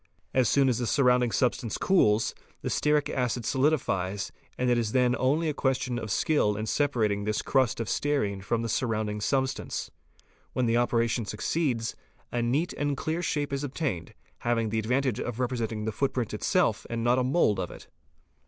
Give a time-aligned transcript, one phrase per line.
[0.33, 5.15] As soon as the surrounding substance cools, the stearic acid solidifies and it is then
[5.15, 9.91] only a question of skill in separating this crust of stearine from the surrounding substance.
[10.53, 11.95] When the operation succeeds,
[12.31, 16.87] a neat and clear shape is obtained, having the advantage of representing the footprint itself
[16.89, 17.87] and not a mould of it.